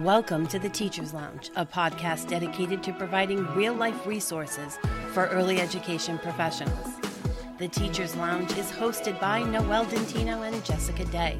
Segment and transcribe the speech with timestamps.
[0.00, 4.78] Welcome to the Teacher's Lounge, a podcast dedicated to providing real life resources
[5.14, 6.96] for early education professionals.
[7.56, 11.38] The Teacher's Lounge is hosted by Noelle Dentino and Jessica Day.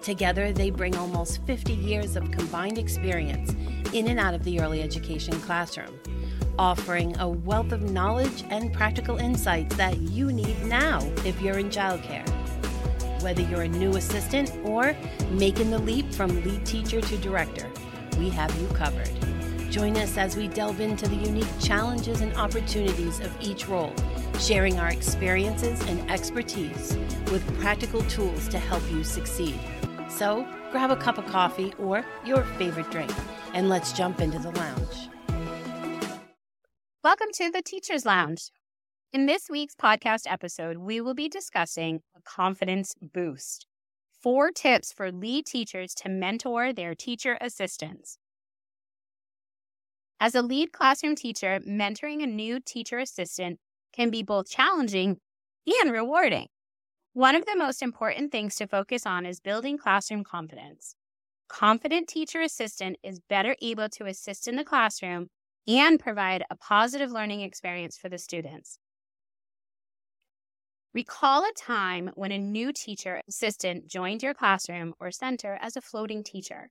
[0.00, 3.52] Together, they bring almost 50 years of combined experience
[3.92, 6.00] in and out of the early education classroom,
[6.58, 11.68] offering a wealth of knowledge and practical insights that you need now if you're in
[11.68, 12.26] childcare.
[13.22, 14.96] Whether you're a new assistant or
[15.32, 17.70] making the leap from lead teacher to director,
[18.20, 19.10] we have you covered.
[19.70, 23.94] Join us as we delve into the unique challenges and opportunities of each role,
[24.38, 26.98] sharing our experiences and expertise
[27.32, 29.58] with practical tools to help you succeed.
[30.10, 33.10] So, grab a cup of coffee or your favorite drink,
[33.54, 35.08] and let's jump into the lounge.
[37.02, 38.50] Welcome to the Teacher's Lounge.
[39.14, 43.66] In this week's podcast episode, we will be discussing a confidence boost
[44.22, 48.18] four tips for lead teachers to mentor their teacher assistants.
[50.20, 53.58] As a lead classroom teacher, mentoring a new teacher assistant
[53.92, 55.16] can be both challenging
[55.66, 56.48] and rewarding.
[57.14, 60.94] One of the most important things to focus on is building classroom confidence.
[61.48, 65.28] Confident teacher assistant is better able to assist in the classroom
[65.66, 68.78] and provide a positive learning experience for the students.
[70.92, 75.80] Recall a time when a new teacher assistant joined your classroom or center as a
[75.80, 76.70] floating teacher.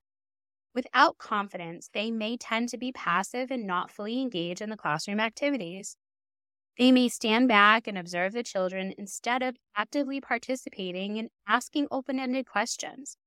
[0.76, 5.20] Without confidence, they may tend to be passive and not fully engage in the classroom
[5.20, 5.96] activities.
[6.78, 12.20] They may stand back and observe the children instead of actively participating and asking open
[12.20, 13.18] ended questions.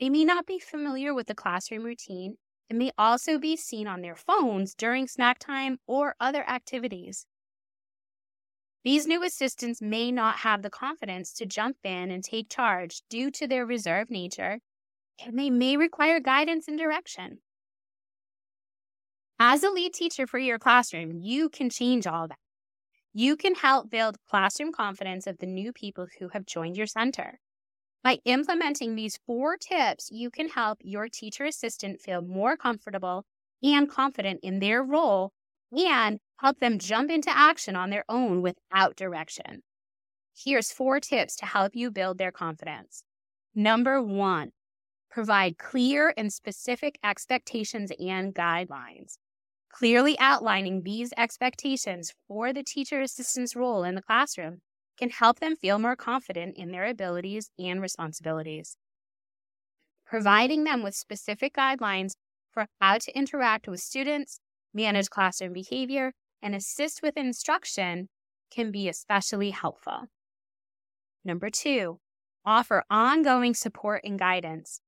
[0.00, 4.00] They may not be familiar with the classroom routine and may also be seen on
[4.02, 7.26] their phones during snack time or other activities.
[8.84, 13.30] These new assistants may not have the confidence to jump in and take charge due
[13.32, 14.60] to their reserved nature,
[15.24, 17.38] and they may require guidance and direction.
[19.40, 22.38] As a lead teacher for your classroom, you can change all that.
[23.12, 27.40] You can help build classroom confidence of the new people who have joined your center.
[28.04, 33.24] By implementing these four tips, you can help your teacher assistant feel more comfortable
[33.62, 35.32] and confident in their role
[35.72, 39.62] and help them jump into action on their own without direction.
[40.36, 43.02] Here's four tips to help you build their confidence.
[43.54, 44.50] Number one,
[45.10, 49.18] provide clear and specific expectations and guidelines.
[49.70, 54.60] Clearly outlining these expectations for the teacher assistant's role in the classroom
[54.96, 58.76] can help them feel more confident in their abilities and responsibilities.
[60.06, 62.12] Providing them with specific guidelines
[62.50, 64.40] for how to interact with students,
[64.72, 66.12] manage classroom behavior,
[66.42, 68.08] and assist with instruction
[68.50, 70.06] can be especially helpful.
[71.24, 72.00] Number two,
[72.44, 74.80] offer ongoing support and guidance.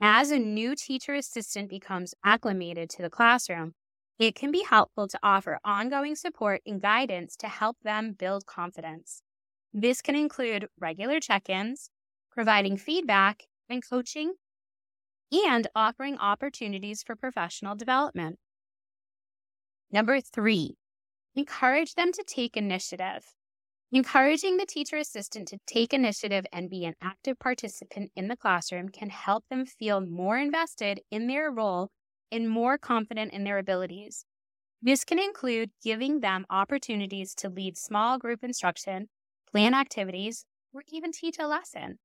[0.00, 3.74] As a new teacher assistant becomes acclimated to the classroom,
[4.18, 9.22] it can be helpful to offer ongoing support and guidance to help them build confidence.
[9.72, 11.90] This can include regular check ins,
[12.30, 14.34] providing feedback and coaching,
[15.32, 18.38] and offering opportunities for professional development.
[19.90, 20.76] Number three,
[21.36, 23.34] encourage them to take initiative.
[23.92, 28.88] Encouraging the teacher assistant to take initiative and be an active participant in the classroom
[28.88, 31.90] can help them feel more invested in their role
[32.32, 34.24] and more confident in their abilities.
[34.82, 39.08] This can include giving them opportunities to lead small group instruction,
[39.50, 41.98] plan activities, or even teach a lesson.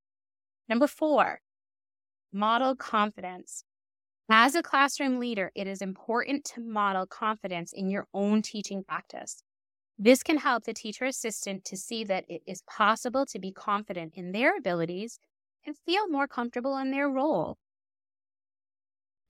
[0.69, 1.41] Number four,
[2.31, 3.63] model confidence.
[4.33, 9.43] As a classroom leader, it is important to model confidence in your own teaching practice.
[9.99, 14.13] This can help the teacher assistant to see that it is possible to be confident
[14.15, 15.19] in their abilities
[15.65, 17.57] and feel more comfortable in their role.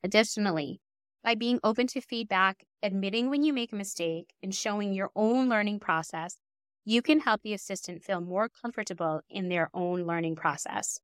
[0.04, 0.82] Additionally,
[1.24, 5.50] by being open to feedback, admitting when you make a mistake, and showing your own
[5.50, 6.38] learning process,
[6.86, 11.00] you can help the assistant feel more comfortable in their own learning process.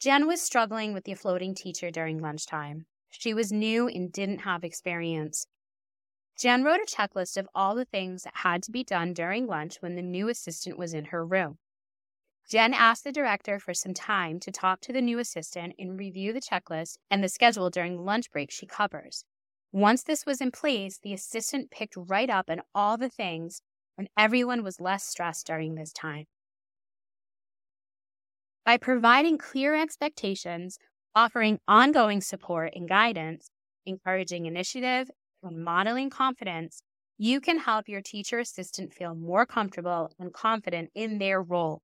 [0.00, 2.86] Jen was struggling with the floating teacher during lunchtime.
[3.10, 5.46] She was new and didn't have experience.
[6.36, 9.76] Jen wrote a checklist of all the things that had to be done during lunch
[9.80, 11.58] when the new assistant was in her room.
[12.50, 16.32] Jen asked the director for some time to talk to the new assistant and review
[16.32, 19.24] the checklist and the schedule during the lunch break she covers.
[19.72, 23.62] Once this was in place, the assistant picked right up on all the things,
[23.96, 26.26] and everyone was less stressed during this time.
[28.66, 30.78] By providing clear expectations,
[31.14, 33.50] offering ongoing support and guidance,
[33.86, 35.10] encouraging initiative,
[35.42, 36.82] and modeling confidence,
[37.16, 41.82] you can help your teacher assistant feel more comfortable and confident in their role.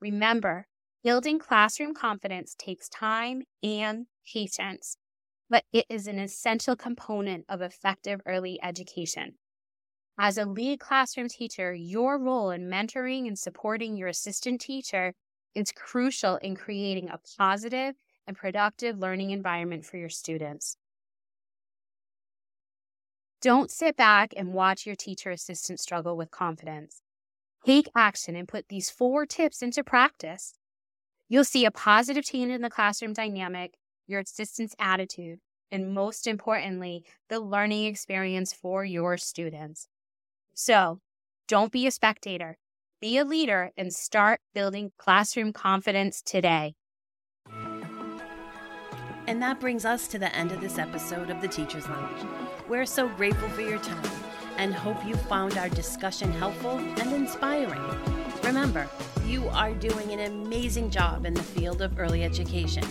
[0.00, 0.66] Remember,
[1.04, 4.96] building classroom confidence takes time and patience.
[5.50, 9.38] but it is an essential component of effective early education.
[10.18, 15.14] As a lead classroom teacher, your role in mentoring and supporting your assistant teacher
[15.54, 17.94] is crucial in creating a positive
[18.26, 20.76] and productive learning environment for your students.
[23.40, 27.02] Don't sit back and watch your teacher assistant struggle with confidence.
[27.64, 30.54] Take action and put these four tips into practice.
[31.28, 33.74] You'll see a positive change in the classroom dynamic,
[34.06, 35.40] your assistant's attitude,
[35.70, 39.88] and most importantly, the learning experience for your students.
[40.54, 41.00] So
[41.46, 42.58] don't be a spectator,
[43.00, 46.74] be a leader and start building classroom confidence today.
[49.26, 52.26] And that brings us to the end of this episode of the Teacher's Lounge.
[52.68, 54.10] We're so grateful for your time
[54.56, 57.82] and hope you found our discussion helpful and inspiring.
[58.42, 58.88] Remember,
[59.26, 62.84] you are doing an amazing job in the field of early education,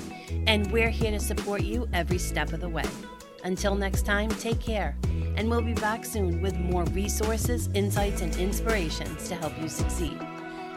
[0.46, 2.86] and we're here to support you every step of the way.
[3.48, 4.98] Until next time, take care,
[5.38, 10.20] and we'll be back soon with more resources, insights, and inspirations to help you succeed.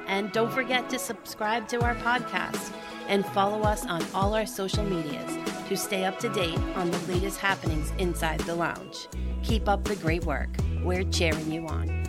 [0.06, 2.72] And don't forget to subscribe to our podcast
[3.08, 5.36] and follow us on all our social medias
[5.68, 9.08] to stay up to date on the latest happenings inside the lounge.
[9.42, 10.50] Keep up the great work.
[10.84, 11.99] We're cheering you on.